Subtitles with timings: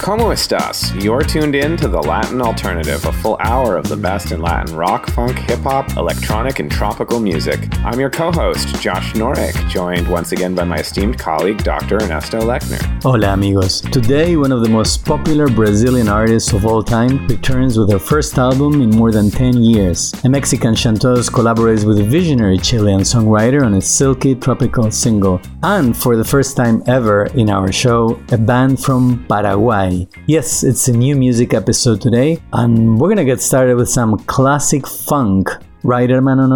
[0.00, 0.94] Como estas?
[1.04, 4.74] You're tuned in to the Latin Alternative, a full hour of the best in Latin
[4.74, 7.68] rock, funk, hip hop, electronic, and tropical music.
[7.84, 11.96] I'm your co host, Josh Norek, joined once again by my esteemed colleague, Dr.
[11.96, 12.80] Ernesto Lechner.
[13.02, 13.82] Hola, amigos.
[13.82, 18.38] Today, one of the most popular Brazilian artists of all time returns with her first
[18.38, 20.14] album in more than 10 years.
[20.24, 25.42] A Mexican chanteuse collaborates with a visionary Chilean songwriter on a silky tropical single.
[25.62, 29.89] And for the first time ever in our show, a band from Paraguay.
[30.26, 34.86] Yes, it's a new music episode today, and we're gonna get started with some classic
[34.86, 35.48] funk.
[35.82, 36.46] Right, hermano?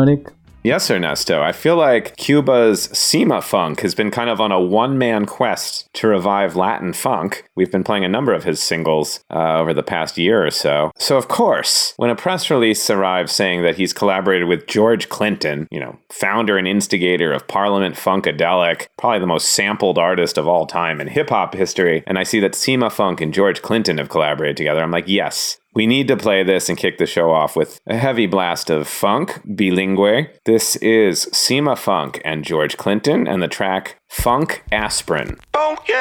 [0.64, 1.42] Yes, Ernesto.
[1.42, 6.08] I feel like Cuba's Cimafunk has been kind of on a one man quest to
[6.08, 7.44] revive Latin funk.
[7.54, 10.90] We've been playing a number of his singles uh, over the past year or so.
[10.96, 15.68] So, of course, when a press release arrives saying that he's collaborated with George Clinton,
[15.70, 20.64] you know, founder and instigator of Parliament Funkadelic, probably the most sampled artist of all
[20.64, 24.56] time in hip hop history, and I see that Cimafunk and George Clinton have collaborated
[24.56, 27.80] together, I'm like, yes, we need to play this and kick the show off with
[27.86, 30.28] a heavy blast of funk, bilingue.
[30.44, 35.38] This is Cimafunk and George Clinton and the track Funk Aspirin.
[35.52, 35.92] Funky.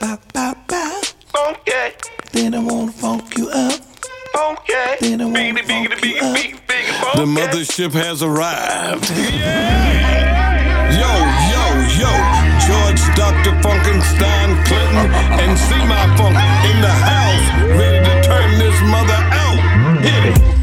[0.00, 1.02] Ba, ba, ba.
[1.26, 1.96] Funky.
[2.32, 3.80] Then I wanna funk you up.
[4.32, 4.72] Funky.
[5.00, 9.10] Then I wanna Biggity, funk biggity, you biggity, biggity, biggity, The mothership has arrived.
[10.96, 11.12] Yo,
[11.52, 11.64] yo,
[12.00, 12.12] yo.
[12.66, 13.52] George Dr.
[13.62, 17.46] Funkenstein Clinton and see my funk in the house.
[17.78, 18.25] Ready to turn this
[18.82, 20.02] mother out.
[20.02, 20.55] Hit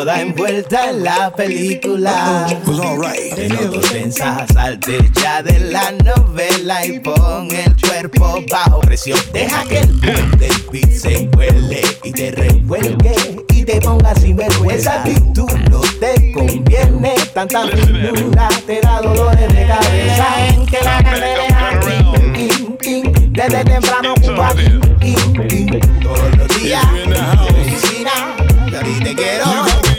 [0.00, 2.46] toda envuelta en la película.
[2.66, 3.34] Was alright.
[3.34, 9.18] De nuevo tensa, salte ya de la novela y pon el cuerpo bajo presión.
[9.34, 14.36] Deja que el boom del beat se huele y te revuelque y te ponga sin
[14.36, 14.74] vergüenza.
[14.74, 20.26] Esa actitud no te conviene, tanta finura te da dolores de cabeza.
[20.70, 21.50] Que la candela
[23.40, 24.52] desde temprano Cuba,
[26.02, 26.84] todos los días.
[26.92, 28.10] Medicina,
[28.70, 29.89] y a ti te quiero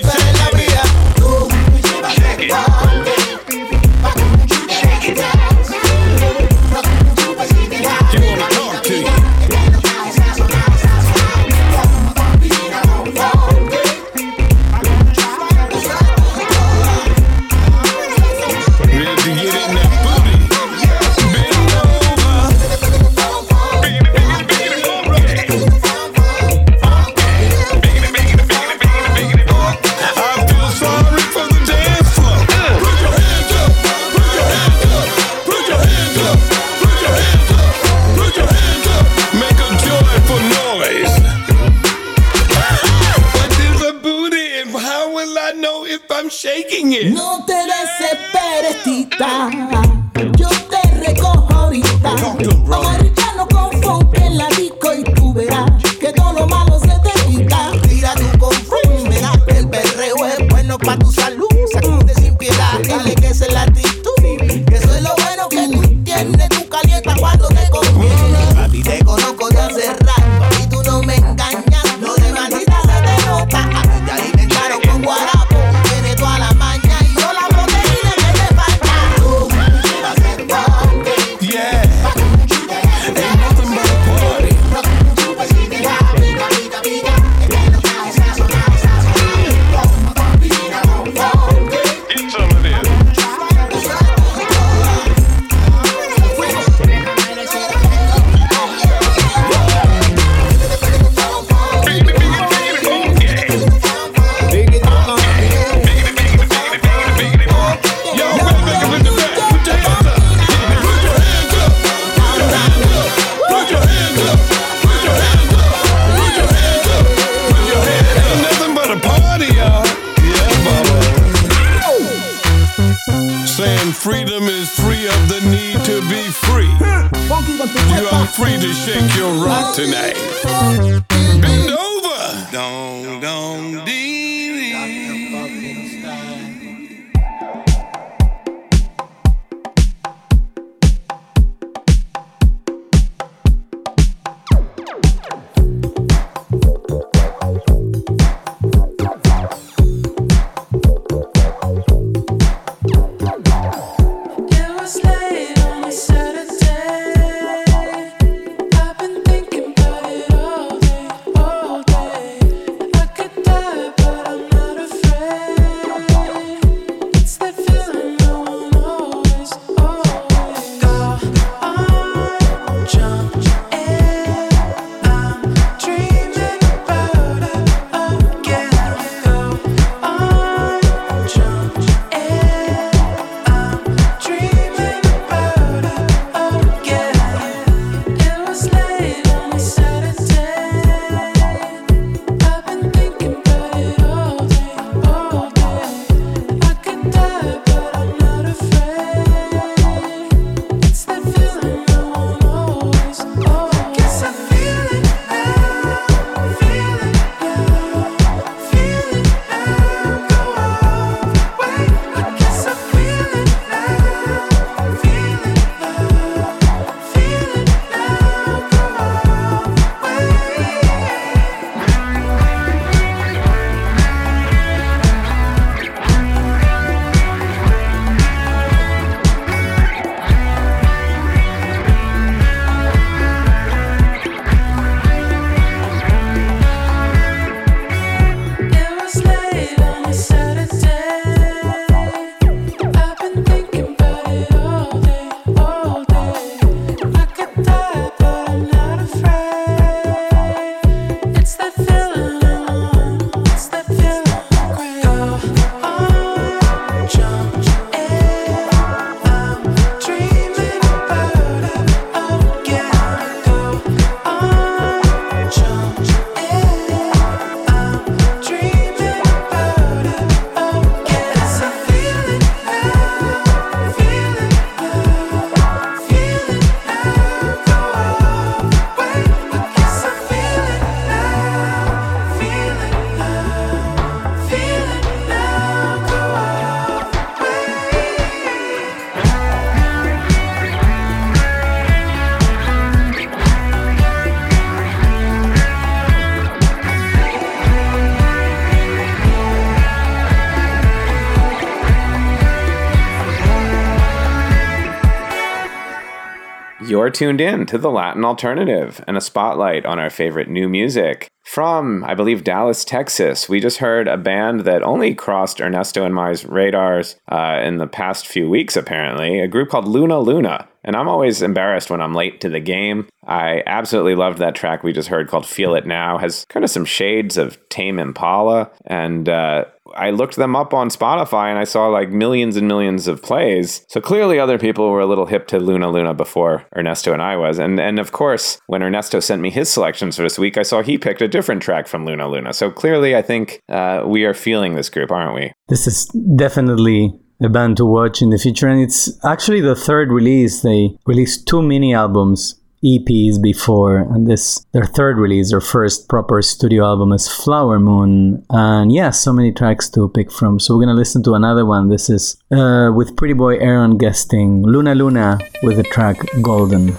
[307.01, 311.31] You're tuned in to the Latin Alternative and a spotlight on our favorite new music.
[311.43, 316.13] From, I believe, Dallas, Texas, we just heard a band that only crossed Ernesto and
[316.13, 320.67] my radars uh, in the past few weeks, apparently, a group called Luna Luna.
[320.83, 323.07] And I'm always embarrassed when I'm late to the game.
[323.25, 326.19] I absolutely loved that track we just heard called Feel It Now.
[326.19, 328.69] Has kind of some shades of Tame Impala.
[328.85, 329.65] And uh,
[329.95, 333.85] I looked them up on Spotify and I saw like millions and millions of plays.
[333.89, 337.35] So clearly other people were a little hip to Luna Luna before Ernesto and I
[337.35, 337.59] was.
[337.59, 340.81] And and of course, when Ernesto sent me his selections for this week, I saw
[340.81, 342.53] he picked a different track from Luna Luna.
[342.53, 345.51] So clearly I think uh, we are feeling this group, aren't we?
[345.67, 346.05] This is
[346.35, 350.61] definitely a band to watch in the future, and it's actually the third release.
[350.61, 356.41] They released two mini albums, EPs before, and this their third release, their first proper
[356.41, 360.59] studio album is Flower Moon, and yeah, so many tracks to pick from.
[360.59, 361.89] So we're gonna listen to another one.
[361.89, 366.97] This is uh, with Pretty Boy Aaron guesting Luna Luna with the track Golden.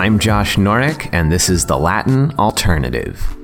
[0.00, 3.39] I'm Josh Norek, and this is the Latin Alternative.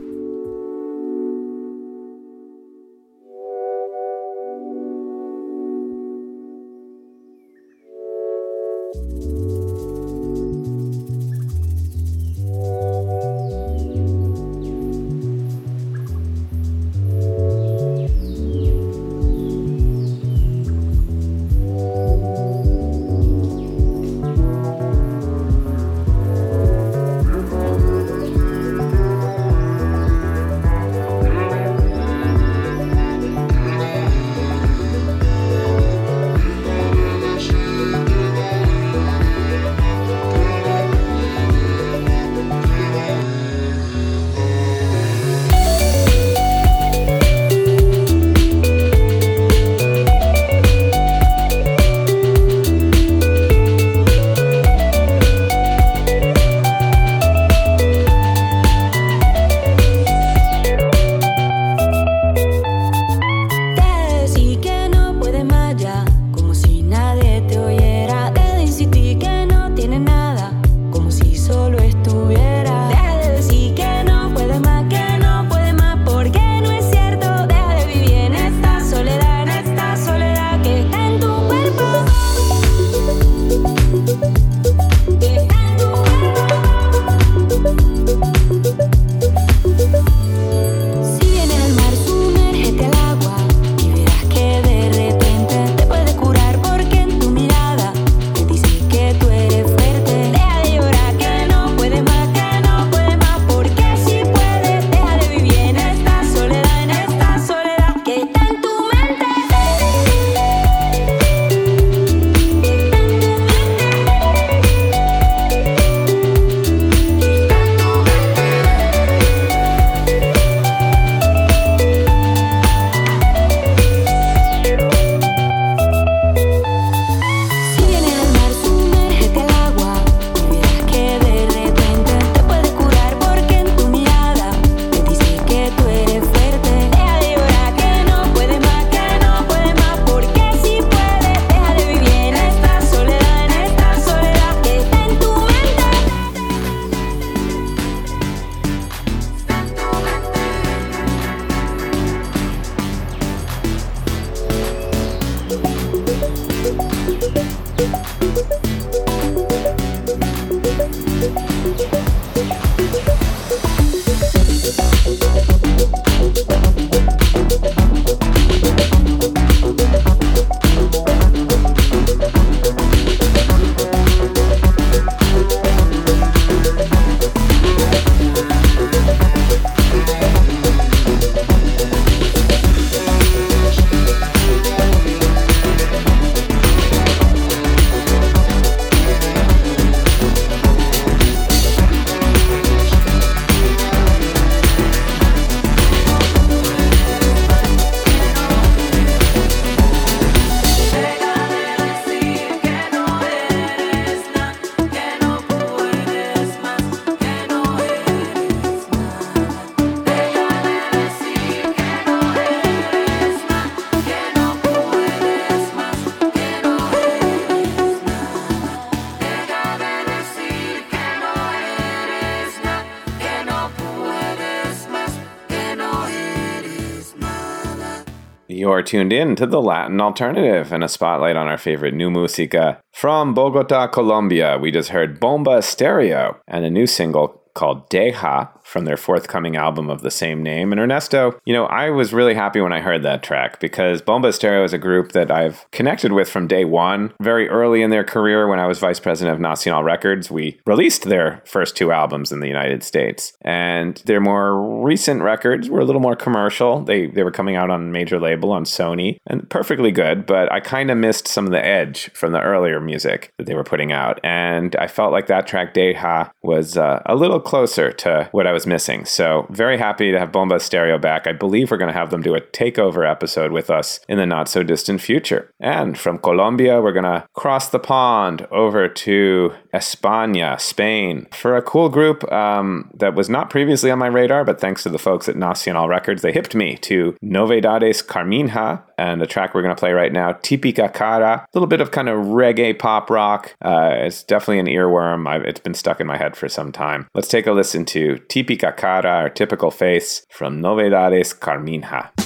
[228.86, 232.78] Tuned in to the Latin Alternative and a spotlight on our favorite new música.
[232.92, 238.44] From Bogota, Colombia, we just heard Bomba Estereo and a new single called Deja
[238.76, 240.70] from their forthcoming album of the same name.
[240.70, 244.28] And Ernesto, you know, I was really happy when I heard that track because Bomba
[244.28, 247.14] Estereo is a group that I've connected with from day one.
[247.18, 251.04] Very early in their career, when I was vice president of Nacional Records, we released
[251.04, 253.32] their first two albums in the United States.
[253.40, 256.82] And their more recent records were a little more commercial.
[256.82, 260.52] They, they were coming out on a major label on Sony and perfectly good, but
[260.52, 263.64] I kind of missed some of the edge from the earlier music that they were
[263.64, 264.20] putting out.
[264.22, 268.52] And I felt like that track, Deja, was uh, a little closer to what I
[268.52, 269.04] was missing.
[269.04, 271.26] So, very happy to have Bomba Estereo back.
[271.26, 274.26] I believe we're going to have them do a takeover episode with us in the
[274.26, 275.50] not so distant future.
[275.60, 281.62] And from Colombia, we're going to cross the pond over to España, Spain, for a
[281.62, 285.28] cool group um, that was not previously on my radar, but thanks to the folks
[285.28, 289.78] at Nacional Records, they hipped me to Novedades Carminha and the track we're going to
[289.78, 293.54] play right now, Típica Cara, a little bit of kind of reggae pop rock.
[293.62, 295.28] Uh, it's definitely an earworm.
[295.28, 297.06] I've, it's been stuck in my head for some time.
[297.14, 298.45] Let's take a listen to Típica
[298.76, 302.25] Cara, or Typical Face, from Novedades Carminha.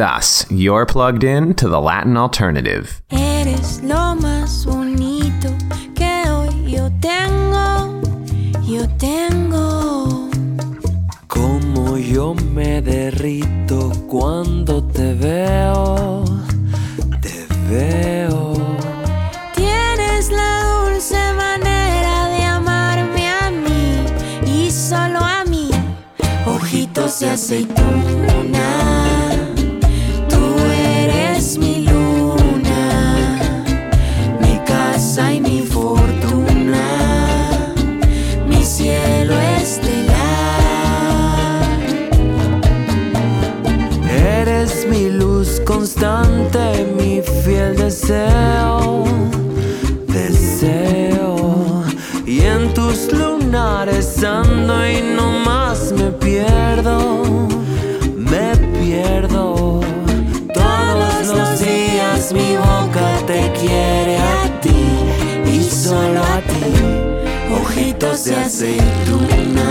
[0.00, 0.46] Estás?
[0.50, 3.02] You're plugged in to the Latin Alternative.
[3.10, 5.48] Eres lo más bonito
[5.94, 8.00] que hoy yo tengo,
[8.66, 10.30] yo tengo.
[11.28, 16.24] Como yo me derrito cuando te veo,
[17.20, 18.54] te veo.
[19.54, 24.06] Tienes la dulce manera de amarme a mí
[24.46, 25.70] y solo a mí.
[26.46, 28.29] Ojitos de aceituna,
[47.00, 49.04] mi fiel deseo,
[50.06, 51.84] deseo.
[52.26, 57.22] Y en tus lunares ando y no más me pierdo,
[58.16, 59.80] me pierdo.
[60.54, 64.82] Todos los días mi boca te quiere a ti
[65.46, 66.74] y solo a ti.
[67.62, 69.70] Ojitos de aceituna,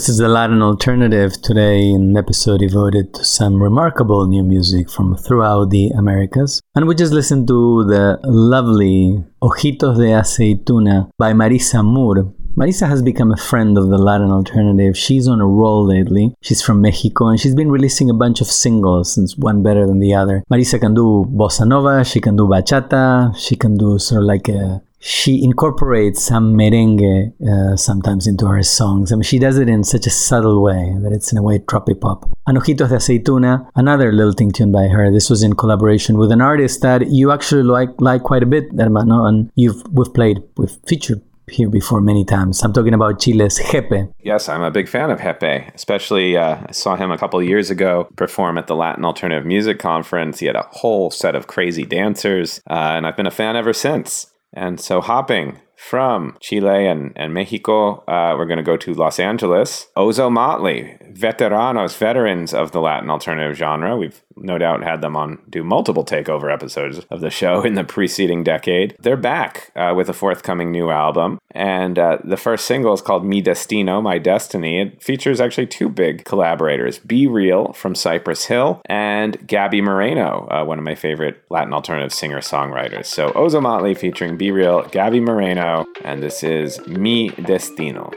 [0.00, 5.14] This is the Latin Alternative today, an episode devoted to some remarkable new music from
[5.14, 6.62] throughout the Americas.
[6.74, 12.32] And we just listened to the lovely Ojitos de Aceituna by Marissa Mur.
[12.56, 14.96] Marissa has become a friend of the Latin Alternative.
[14.96, 16.34] She's on a roll lately.
[16.40, 20.00] She's from Mexico and she's been releasing a bunch of singles, since one better than
[20.00, 20.42] the other.
[20.50, 24.48] Marissa can do bossa nova, she can do bachata, she can do sort of like
[24.48, 29.10] a she incorporates some merengue uh, sometimes into her songs.
[29.10, 31.58] I mean, she does it in such a subtle way that it's in a way
[31.58, 32.30] tropi pop.
[32.46, 35.10] And Ojitos de Aceituna, another lilting tune by her.
[35.10, 38.64] This was in collaboration with an artist that you actually like like quite a bit,
[38.76, 42.62] hermano, and you've we've played, we've featured here before many times.
[42.62, 44.12] I'm talking about Chile's Gepe.
[44.22, 45.74] Yes, I'm a big fan of Gepe.
[45.74, 49.78] Especially, uh, I saw him a couple years ago perform at the Latin Alternative Music
[49.78, 50.38] Conference.
[50.38, 53.72] He had a whole set of crazy dancers, uh, and I've been a fan ever
[53.72, 54.29] since.
[54.52, 59.18] And so, hopping from Chile and, and Mexico, uh, we're going to go to Los
[59.18, 59.88] Angeles.
[59.96, 63.96] Ozomatli, veteranos, veterans of the Latin alternative genre.
[63.96, 67.84] We've no doubt had them on do multiple takeover episodes of the show in the
[67.84, 68.96] preceding decade.
[68.98, 73.24] They're back uh, with a forthcoming new album, and uh, the first single is called
[73.24, 74.80] Mi Destino, My Destiny.
[74.80, 80.78] It features actually two big collaborators B-Real from Cypress Hill and Gaby Moreno, uh, one
[80.78, 83.06] of my favorite Latin alternative singer songwriters.
[83.06, 88.10] So Ozomatli featuring Be Real, Gaby Moreno, and this is Mi Destino.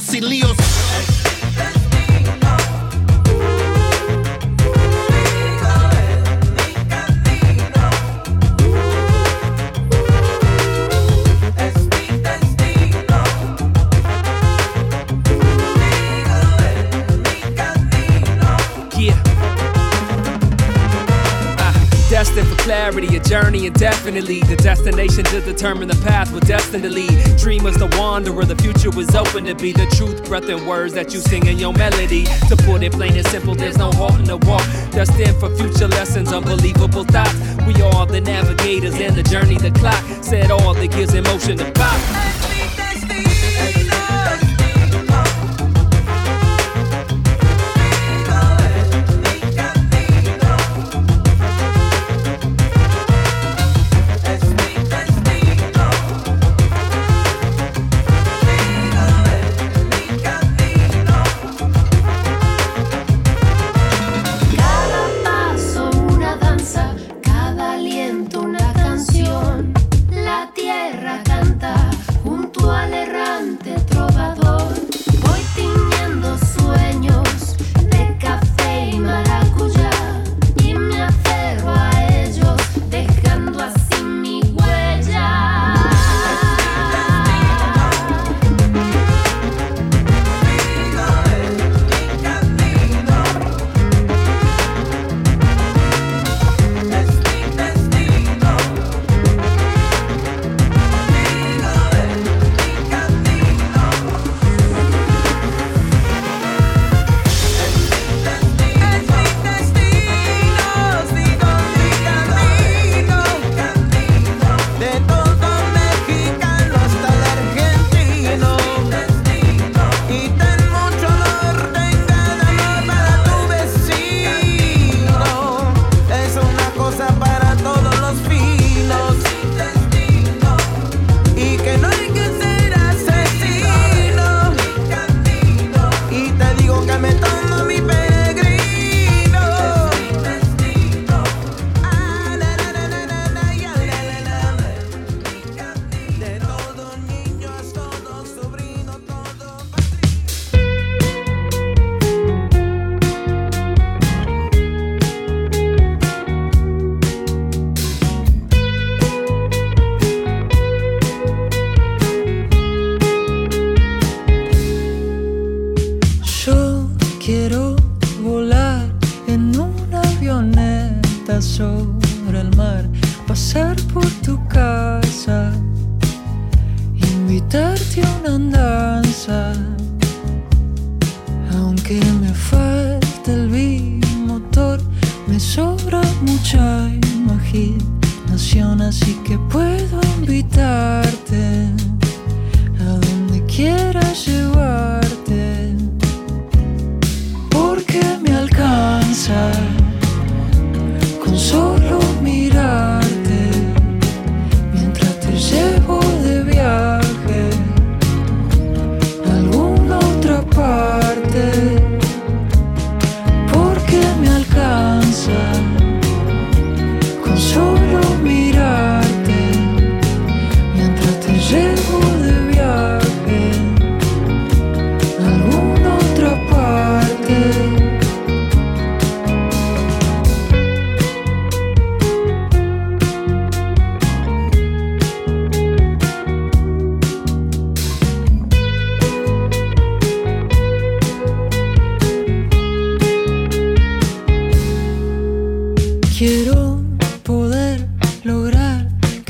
[0.00, 0.56] Sin líos.
[23.30, 24.40] Journey indefinitely.
[24.40, 27.16] The destination to determine the path we're destined to lead.
[27.38, 31.14] Dreamers, the wanderer, the future was open to be the truth, breath, and words that
[31.14, 32.24] you sing in your melody.
[32.48, 34.66] To put it plain and simple, there's no halt in the walk.
[34.90, 37.38] Destined for future lessons, unbelievable thoughts.
[37.68, 40.02] We are the navigators in the journey, the clock.
[40.24, 42.29] Set all that gives emotion to pop.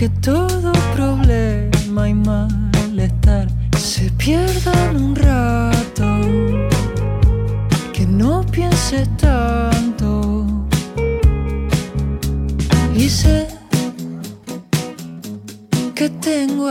[0.01, 6.07] que todo problema y malestar se pierdan un rato,
[7.93, 10.47] que no pienses tanto.
[12.97, 13.47] Y sé
[15.95, 16.71] que tengo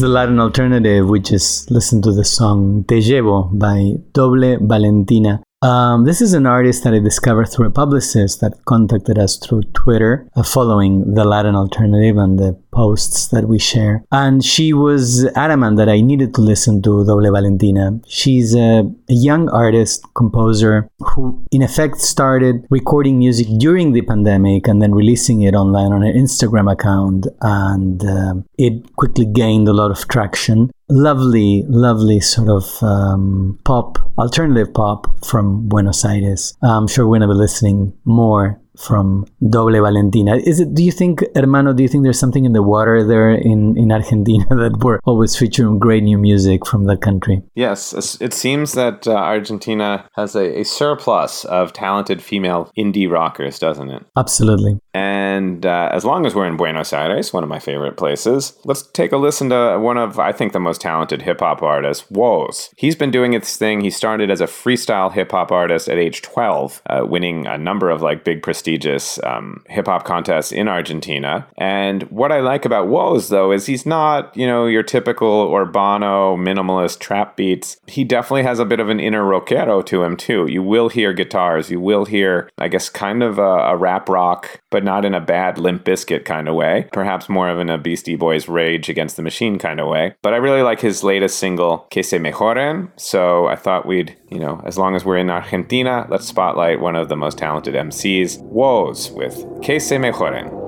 [0.00, 1.08] the Latin alternative.
[1.08, 5.42] which is listen to the song Te Llevo by Doble Valentina.
[5.62, 9.62] Um, this is an artist that I discovered through a publicist that contacted us through
[9.74, 14.02] Twitter, uh, following the Latin alternative and the posts that we share.
[14.10, 18.00] And she was adamant that I needed to listen to Doble Valentina.
[18.06, 18.70] She's a,
[19.14, 24.92] a young artist, composer, who in effect started recording music during the pandemic and then
[24.94, 27.26] releasing it online on her Instagram account.
[27.42, 33.98] And um it quickly gained a lot of traction lovely, lovely sort of um, pop,
[34.18, 36.54] alternative pop from Buenos Aires.
[36.62, 40.36] I'm sure we're gonna be listening more from Doble Valentina.
[40.36, 40.74] Is it?
[40.74, 41.72] Do you think, hermano?
[41.72, 45.36] Do you think there's something in the water there in in Argentina that we're always
[45.36, 47.42] featuring great new music from that country?
[47.54, 53.58] Yes, it seems that uh, Argentina has a, a surplus of talented female indie rockers,
[53.58, 54.04] doesn't it?
[54.16, 54.78] Absolutely.
[54.92, 58.82] And uh, as long as we're in Buenos Aires, one of my favorite places, let's
[58.82, 62.70] take a listen to one of, I think, the most talented hip hop artists, WOS.
[62.76, 63.80] He's been doing his thing.
[63.80, 67.90] He started as a freestyle hip hop artist at age 12, uh, winning a number
[67.90, 71.46] of like big prestigious um, hip hop contests in Argentina.
[71.56, 76.36] And what I like about WOS, though, is he's not, you know, your typical Urbano
[76.36, 77.76] minimalist trap beats.
[77.86, 80.46] He definitely has a bit of an inner rockero to him, too.
[80.48, 84.60] You will hear guitars, you will hear, I guess, kind of a, a rap rock,
[84.70, 86.88] but not in a bad Limp Bizkit kind of way.
[86.92, 90.14] Perhaps more of in a Beastie Boys Rage Against the Machine kind of way.
[90.22, 92.90] But I really like his latest single, Que se mejoren.
[92.96, 96.96] So I thought we'd, you know, as long as we're in Argentina, let's spotlight one
[96.96, 100.60] of the most talented MCs, WOS, with Que se mejoren.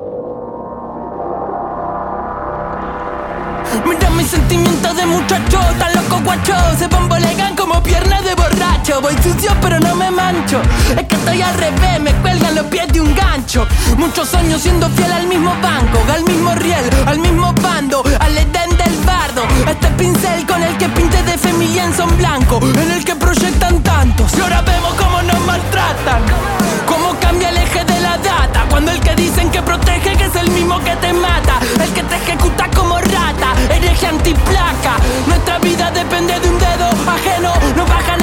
[4.62, 5.91] Mira de muchacho,
[6.22, 9.00] tan loco guacho Se bambolean como piernas de borracho.
[9.00, 10.60] Voy sucio pero no me mancho.
[10.96, 13.66] Es que estoy al revés, me cuelgan los pies de un gancho.
[13.96, 18.76] Muchos años siendo fiel al mismo banco Al mismo riel, al mismo bando Al Edén
[18.76, 19.42] del bardo.
[19.68, 23.14] Este pincel con el que pinte de fe mi lienzo en blanco En el que
[23.16, 24.32] proyectan tantos.
[24.36, 26.61] Y ahora vemos cómo nos maltratan
[28.72, 32.02] Cuando el que dicen que protege que es el mismo que te mata El que
[32.04, 34.96] te ejecuta como rata Hereje antiplaca.
[35.26, 38.21] Nuestra vida depende de un dedo ajeno Nos bajan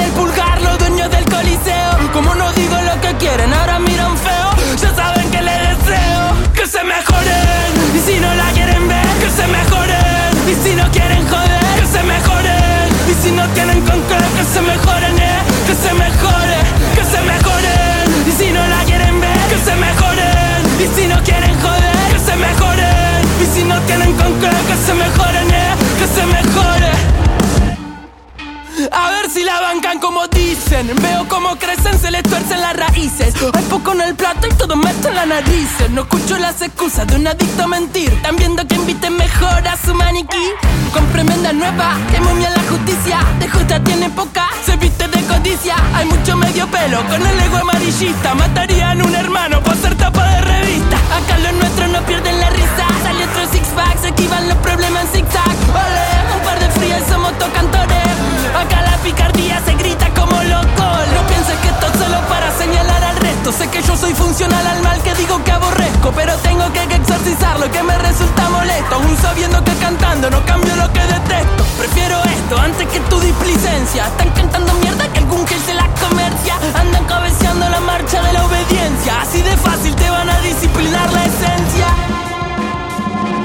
[30.82, 33.34] Veo cómo crecen, se les tuercen las raíces.
[33.52, 35.68] Hay poco en el plato y todo meto en la nariz.
[35.90, 38.10] No escucho las excusas de un adicto a mentir.
[38.10, 40.52] Están viendo que inviten mejor a su maniquí.
[40.94, 43.18] Con tremenda nueva, que momia la justicia.
[43.38, 45.76] De justa tiene poca, se viste de codicia.
[45.94, 48.34] Hay mucho medio pelo con el ego amarillista.
[48.34, 50.96] Matarían un hermano por ser tapa de revista.
[50.96, 52.86] Acá los nuestros no pierden la risa.
[53.02, 55.56] Sale otro six pack, se esquivan los problemas en zigzag.
[55.74, 60.84] Ole, un par de frías somos tocantores Acá la picardía se grita como loco.
[61.14, 63.52] No pienses que esto es solo para señalar al resto.
[63.52, 67.58] Sé que yo soy funcional al mal que digo que aborrezco, pero tengo que exorcizar
[67.58, 68.94] lo que me resulta molesto.
[68.94, 71.64] Aún sabiendo que cantando no cambio lo que detesto.
[71.78, 74.06] Prefiero esto antes que tu displicencia.
[74.06, 76.54] Están cantando mierda que algún que se la comercia.
[76.74, 79.20] Andan cabeceando la marcha de la obediencia.
[79.22, 81.86] Así de fácil te van a disciplinar la esencia.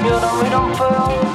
[0.08, 1.35] Yo no miro.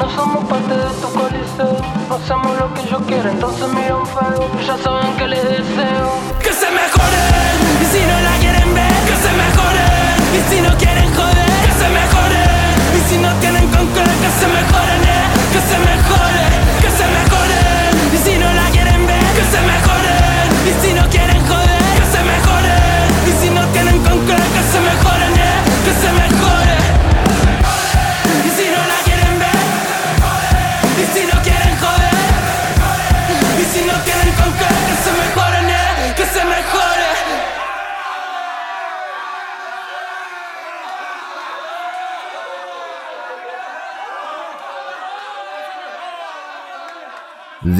[0.00, 1.76] No somos parte de tu coliseo.
[2.08, 4.48] Hacemos lo que yo quiero, entonces miran feo.
[4.66, 6.08] Ya saben que les deseo.
[6.42, 9.00] Que se mejoren, y si no la quieren ver.
[9.08, 10.99] Que se mejoren, y si no quieren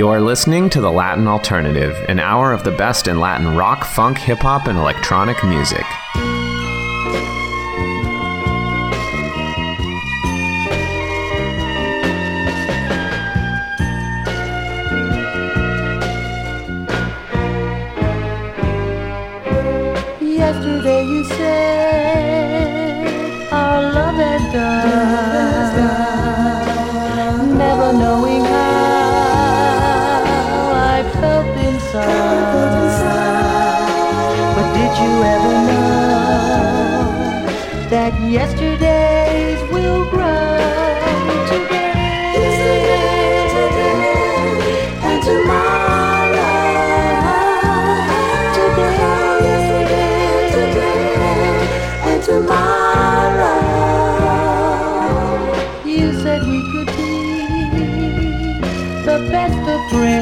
[0.00, 4.16] You're listening to The Latin Alternative, an hour of the best in Latin rock, funk,
[4.16, 5.84] hip hop, and electronic music.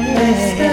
[0.07, 0.68] yeah.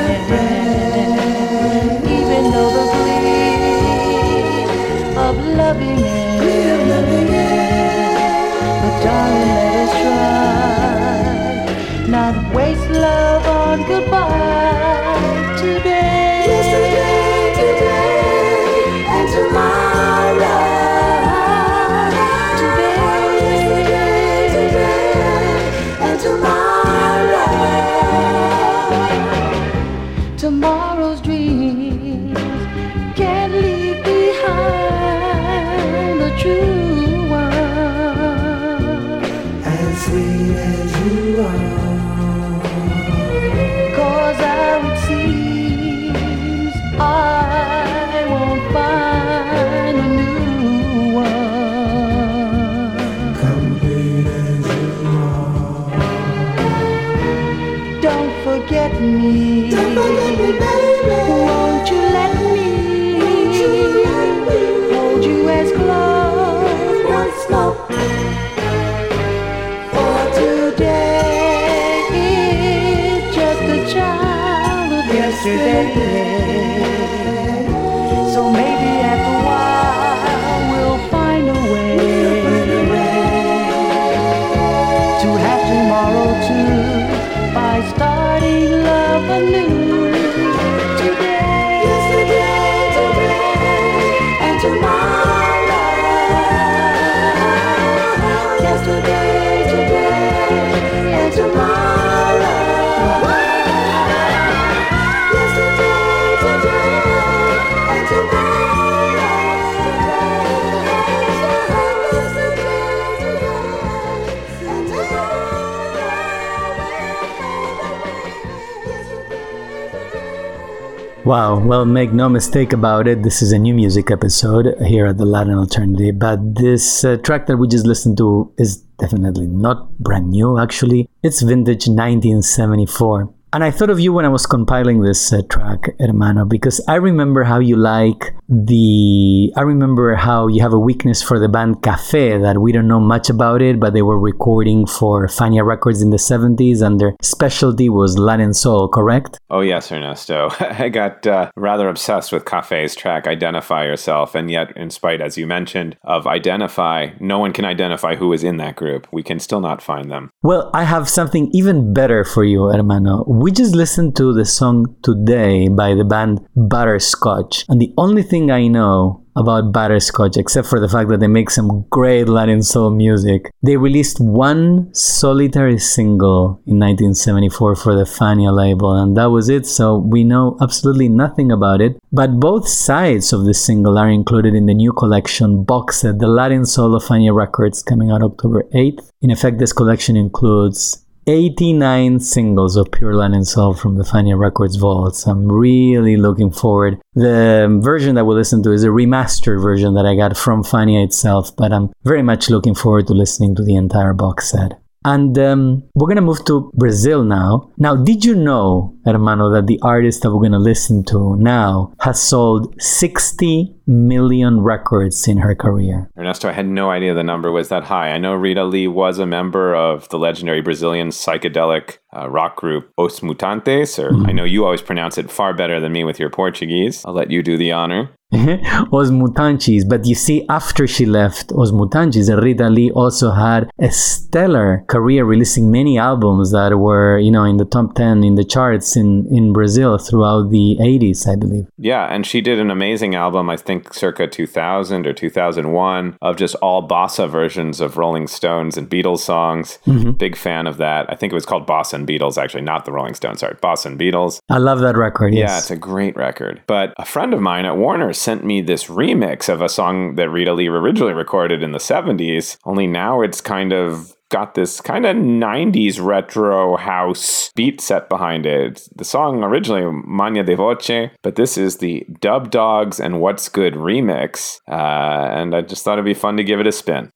[121.26, 125.18] Wow, well, make no mistake about it, this is a new music episode here at
[125.18, 126.16] the Latin Alternative.
[126.16, 131.10] But this uh, track that we just listened to is definitely not brand new, actually.
[131.24, 133.28] It's vintage 1974.
[133.52, 136.94] And I thought of you when I was compiling this uh, track, Hermano, because I
[136.94, 139.52] remember how you like the.
[139.56, 143.00] I remember how you have a weakness for the band Cafe, that we don't know
[143.00, 147.14] much about it, but they were recording for Fania Records in the 70s, and their
[147.22, 149.38] specialty was Latin Soul, correct?
[149.50, 150.50] Oh, yes, Ernesto.
[150.60, 154.34] I got uh, rather obsessed with Cafe's track, Identify Yourself.
[154.34, 158.44] And yet, in spite, as you mentioned, of Identify, no one can identify who is
[158.44, 159.06] in that group.
[159.12, 160.30] We can still not find them.
[160.42, 163.24] Well, I have something even better for you, hermano.
[163.26, 167.64] We just listened to the song Today by the band Butterscotch.
[167.68, 171.50] And the only thing I know about Butterscotch, except for the fact that they make
[171.50, 178.54] some great Latin soul music, they released one solitary single in 1974 for the Fania
[178.54, 179.66] label, and that was it.
[179.66, 181.98] So we know absolutely nothing about it.
[182.12, 186.28] But both sides of the single are included in the new collection box set, the
[186.28, 189.10] Latin Soul of Fania Records, coming out October 8th.
[189.20, 194.76] In effect, this collection includes 89 singles of Pure Latin Soul from the Fania Records
[194.76, 195.26] vaults.
[195.26, 197.00] I'm really looking forward.
[197.14, 201.04] The version that we'll listen to is a remastered version that I got from Fania
[201.04, 204.80] itself, but I'm very much looking forward to listening to the entire box set.
[205.06, 207.70] And um, we're gonna move to Brazil now.
[207.78, 212.20] Now, did you know, hermano, that the artist that we're gonna listen to now has
[212.20, 216.10] sold 60 million records in her career?
[216.18, 218.10] Ernesto, I had no idea the number was that high.
[218.10, 222.90] I know Rita Lee was a member of the legendary Brazilian psychedelic uh, rock group
[222.98, 226.30] Os Mutantes, or I know you always pronounce it far better than me with your
[226.30, 227.04] Portuguese.
[227.04, 228.10] I'll let you do the honor.
[228.92, 229.88] Os Mutantes.
[229.88, 235.24] But you see, after she left Os Mutantes, Rita Lee also had a stellar career
[235.24, 239.26] releasing many albums that were, you know, in the top 10 in the charts in,
[239.30, 241.66] in Brazil throughout the 80s, I believe.
[241.78, 246.56] Yeah, and she did an amazing album, I think circa 2000 or 2001, of just
[246.56, 249.78] all bossa versions of Rolling Stones and Beatles songs.
[249.86, 250.18] Mhm.
[250.18, 251.06] Big fan of that.
[251.08, 253.86] I think it was called Bossa and Beatles, actually, not the Rolling Stones, sorry, Bossa
[253.86, 254.40] and Beatles.
[254.48, 255.62] I love that record, Yeah, yes.
[255.62, 256.60] it's a great record.
[256.66, 260.30] But a friend of mine at Warner sent me this remix of a song that
[260.30, 265.06] Rita Lee originally recorded in the 70s, only now it's kind of got this kind
[265.06, 268.88] of 90s retro house beat set behind it.
[268.96, 274.60] The song originally Mania de Voce, but this is the Dubdogz and What's Good remix.
[274.68, 277.10] Uh, and I just thought it'd be fun to give it a spin.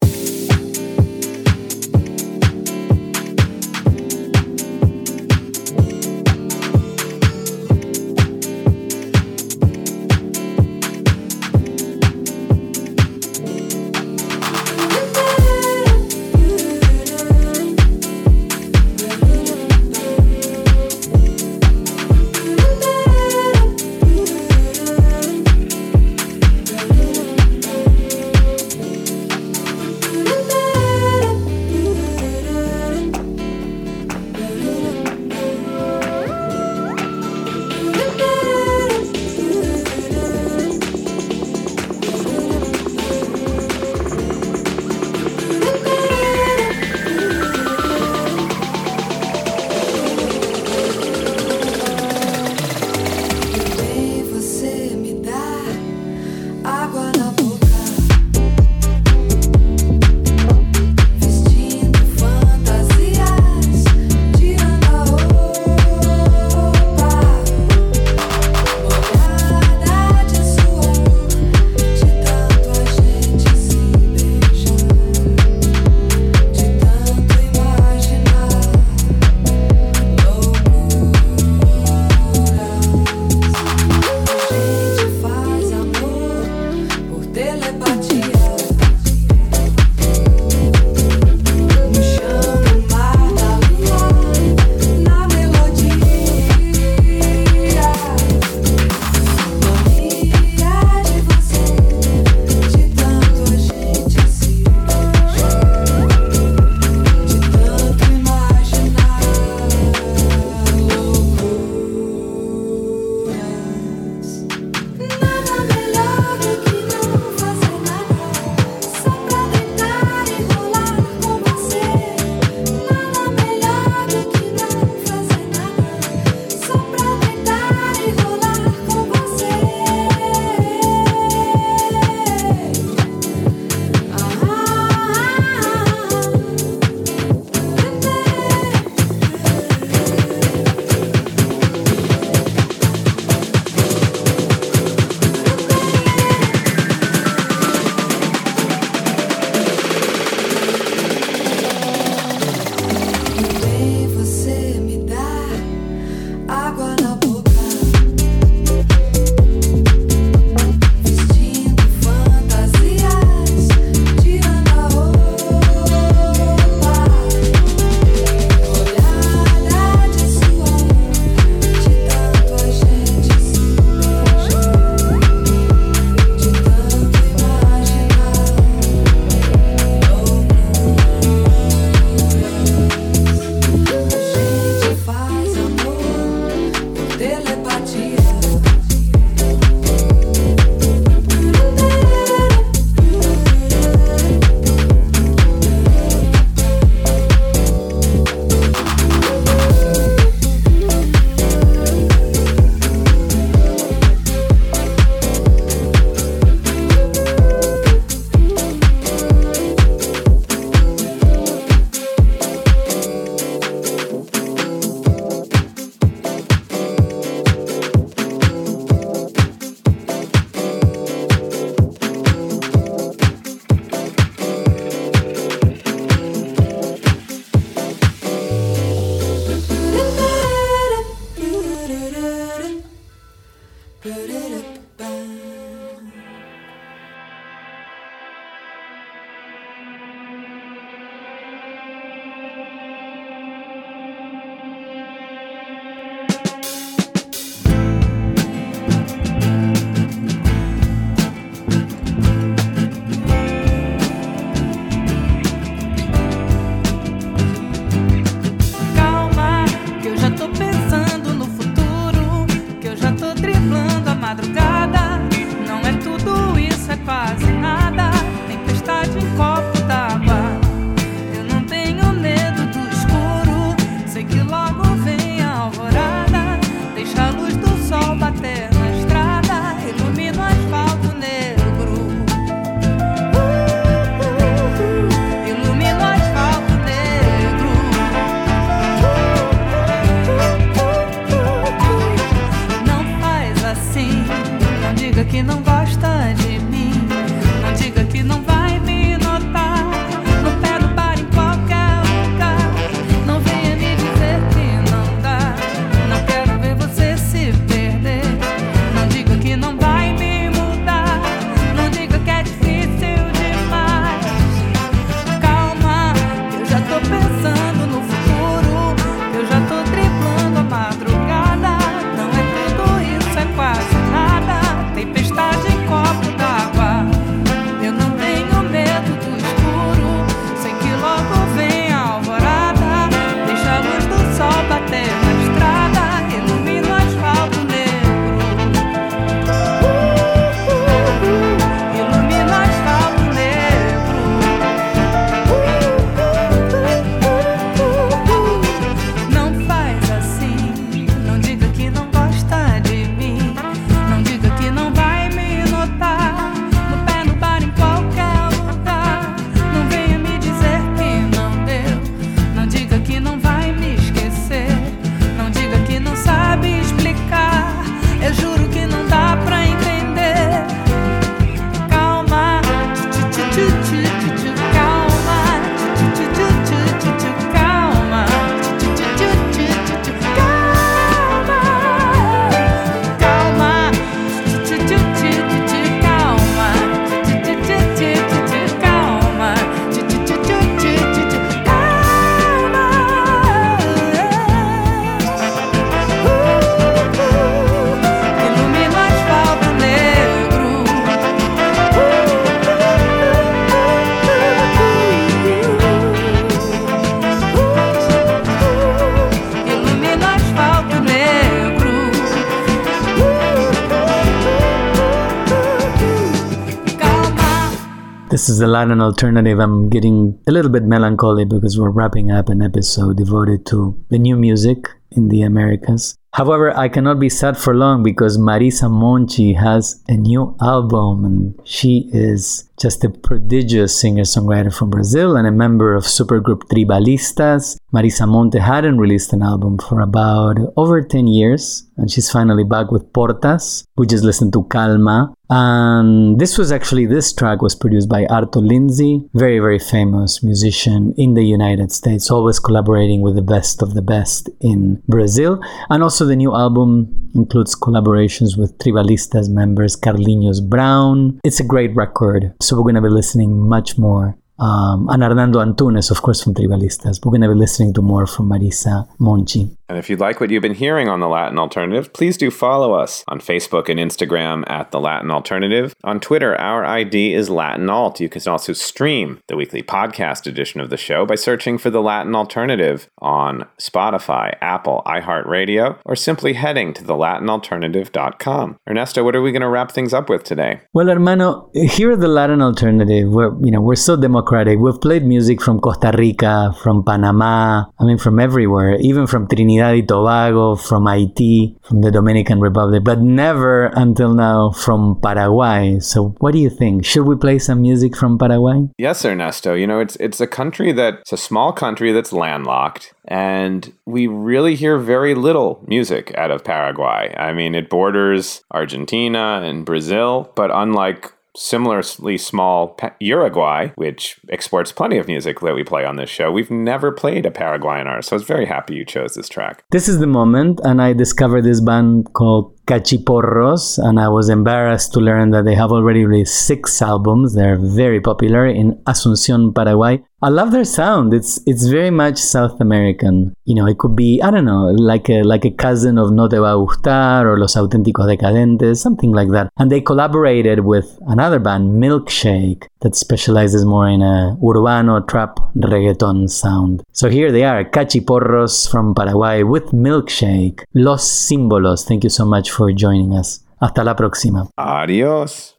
[418.61, 419.59] The Latin alternative.
[419.59, 424.19] I'm getting a little bit melancholy because we're wrapping up an episode devoted to the
[424.19, 426.15] new music in the Americas.
[426.35, 431.59] However, I cannot be sad for long because Marisa Monte has a new album and
[431.65, 437.77] she is just a prodigious singer songwriter from Brazil and a member of supergroup Tribalistas.
[437.93, 442.91] Marisa Monte hadn't released an album for about over 10 years and she's finally back
[442.91, 443.85] with Portas.
[443.99, 445.35] We just listened to Calma.
[445.53, 451.13] And this was actually, this track was produced by Arto Lindsay, very, very famous musician
[451.19, 455.61] in the United States, always collaborating with the best of the best in Brazil.
[455.91, 461.41] And also the new album includes collaborations with Tribalistas members Carlinhos Brown.
[461.45, 462.55] It's a great record.
[462.63, 466.55] So we're going to be listening much more um, and Arnaldo Antunes, of course, from
[466.55, 467.25] Tribalistas.
[467.25, 469.75] We're going to be listening to more from Marisa Monte.
[469.89, 472.93] And if you'd like what you've been hearing on The Latin Alternative, please do follow
[472.93, 475.93] us on Facebook and Instagram at The Latin Alternative.
[476.05, 478.21] On Twitter, our ID is Latin Alt.
[478.21, 482.01] You can also stream the weekly podcast edition of the show by searching for The
[482.01, 488.77] Latin Alternative on Spotify, Apple, iHeartRadio, or simply heading to thelatinalternative.com.
[488.89, 490.83] Ernesto, what are we going to wrap things up with today?
[490.93, 494.50] Well, hermano, here at The Latin Alternative, we're, you know, we're so democratic.
[494.51, 499.95] We've played music from Costa Rica, from Panama, I mean, from everywhere, even from Trinidad
[499.95, 506.01] y Tobago, from Haiti, from the Dominican Republic, but never until now from Paraguay.
[506.01, 507.05] So, what do you think?
[507.05, 508.89] Should we play some music from Paraguay?
[508.99, 509.75] Yes, Ernesto.
[509.75, 514.27] You know, it's it's a country that it's a small country that's landlocked, and we
[514.27, 517.33] really hear very little music out of Paraguay.
[517.39, 525.19] I mean, it borders Argentina and Brazil, but unlike similarly small Uruguay, which exports plenty
[525.19, 526.51] of music that we play on this show.
[526.51, 529.85] We've never played a Paraguayan artist, so I was very happy you chose this track.
[529.91, 535.13] This is the moment, and I discovered this band called Kchiporros, and I was embarrassed
[535.15, 537.55] to learn that they have already released six albums.
[537.55, 540.23] They're very popular in Asunción, Paraguay.
[540.43, 541.35] I love their sound.
[541.35, 543.55] It's it's very much South American.
[543.67, 546.49] You know, it could be I don't know, like a like a cousin of No
[546.49, 549.71] Te Va a Gustar or Los Auténticos Decadentes, something like that.
[549.77, 556.49] And they collaborated with another band, Milkshake, that specializes more in a urbano trap reggaeton
[556.49, 557.03] sound.
[557.13, 560.85] So here they are, Kchiporros from Paraguay with Milkshake.
[560.95, 562.07] Los Símbolos.
[562.09, 563.61] Thank you so much for joining us.
[563.79, 564.69] Hasta la próxima.
[564.77, 565.75] Adiós.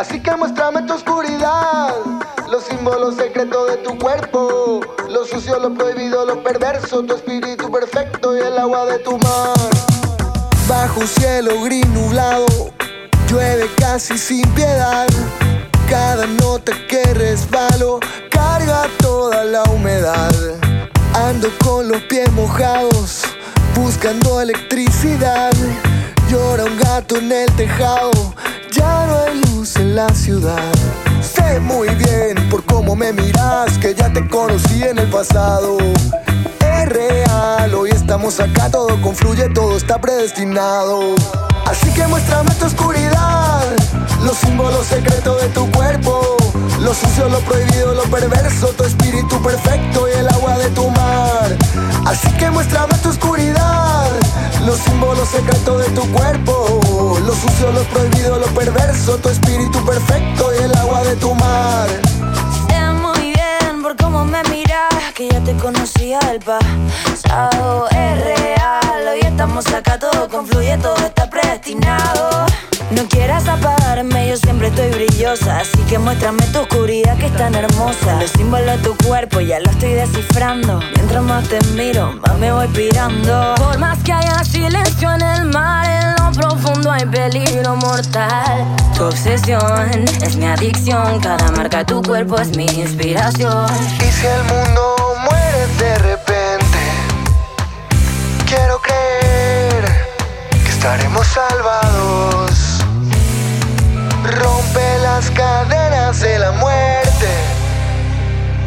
[0.00, 1.94] Así que muéstrame tu oscuridad,
[2.50, 4.80] los símbolos secretos de tu cuerpo,
[5.10, 9.58] lo sucio, lo prohibido, lo perverso, tu espíritu perfecto y el agua de tu mar.
[10.66, 12.46] Bajo cielo gris nublado,
[13.28, 15.06] llueve casi sin piedad.
[15.90, 20.32] Cada nota que resbalo carga toda la humedad.
[21.12, 23.24] Ando con los pies mojados,
[23.74, 25.52] buscando electricidad.
[26.30, 28.12] Llora un gato en el tejado,
[28.70, 30.72] ya no hay en la ciudad.
[31.20, 35.76] Sé muy bien por cómo me miras que ya te conocí en el pasado.
[36.60, 41.14] Es real, hoy estamos acá, todo confluye, todo está predestinado.
[41.66, 43.66] Así que muéstrame tu oscuridad,
[44.24, 46.38] los símbolos secretos de tu cuerpo,
[46.80, 51.54] lo sucio, lo prohibido, lo perverso, tu espíritu perfecto y el agua de tu mar.
[52.06, 53.89] Así que muéstrame tu oscuridad,
[54.66, 60.50] los símbolos secretos de tu cuerpo, lo sucio, lo prohibido, lo perverso, tu espíritu perfecto
[60.54, 61.88] y el agua de tu mar.
[62.68, 67.88] Sé muy bien por cómo me miras que ya te conocía del pasado.
[67.90, 72.46] Es real, hoy estamos acá, todo confluye, todo está predestinado.
[72.90, 75.58] No quieras apagarme, yo siempre estoy brillosa.
[75.60, 78.18] Así que muéstrame tu oscuridad que es tan hermosa.
[78.20, 80.80] Los símbolos de tu cuerpo ya lo estoy descifrando.
[80.96, 83.54] Mientras más te miro, más me voy pirando.
[83.56, 88.66] Por más que haya silencio en el mar, en lo profundo hay peligro mortal.
[88.96, 91.20] Tu obsesión es mi adicción.
[91.20, 93.66] Cada marca de tu cuerpo es mi inspiración.
[93.98, 96.78] Y si el mundo muere de repente,
[98.48, 99.84] quiero creer
[100.50, 102.49] que estaremos salvados.
[104.72, 107.28] Las cadenas de la muerte.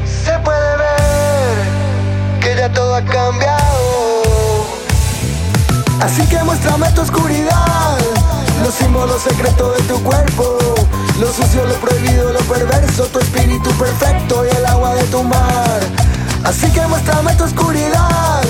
[0.06, 4.66] Se puede ver que ya todo ha cambiado.
[6.02, 7.98] Así que muéstrame tu oscuridad,
[8.64, 10.58] los símbolos secretos de tu cuerpo,
[11.20, 15.80] lo sucio, lo prohibido, lo perverso, tu espíritu perfecto y el agua de tu mar.
[16.44, 18.44] Así que muéstrame tu oscuridad,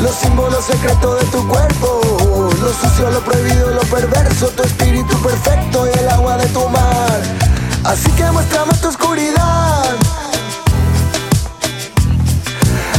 [0.00, 2.00] los símbolos secretos de tu cuerpo,
[2.50, 7.20] lo sucio, lo prohibido, lo perverso, tu espíritu perfecto y el agua de tu mar.
[7.84, 9.96] Así que muéstrame tu oscuridad.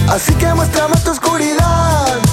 [0.10, 2.33] Así que muéstrame tu oscuridad.